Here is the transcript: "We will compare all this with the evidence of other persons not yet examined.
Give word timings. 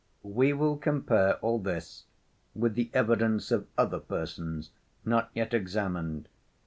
"We 0.23 0.51
will 0.51 0.77
compare 0.77 1.35
all 1.41 1.59
this 1.59 2.05
with 2.55 2.73
the 2.73 2.89
evidence 2.91 3.51
of 3.51 3.67
other 3.77 3.99
persons 3.99 4.71
not 5.05 5.29
yet 5.35 5.53
examined. 5.53 6.27